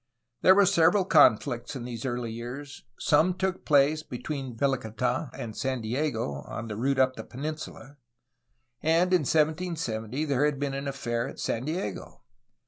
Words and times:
There 0.41 0.55
were 0.55 0.65
several 0.65 1.05
conflicts 1.05 1.75
in 1.75 1.85
these 1.85 2.07
early 2.07 2.31
years. 2.31 2.85
Some 2.97 3.35
took 3.35 3.65
place 3.65 4.01
between 4.01 4.57
Velicata 4.57 5.29
and 5.31 5.55
San 5.55 5.81
Diego, 5.81 6.41
on 6.47 6.67
the 6.69 6.75
route 6.75 6.97
up 6.97 7.15
the 7.15 7.23
peninsula, 7.23 7.97
and 8.81 9.13
in 9.13 9.19
1770 9.25 10.25
there 10.25 10.45
had 10.45 10.57
been 10.59 10.73
an 10.73 10.87
affair 10.87 11.27
at 11.27 11.37
San 11.39 11.65
Diego. 11.65 12.23